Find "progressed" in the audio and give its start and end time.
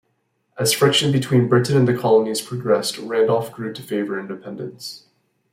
2.41-2.97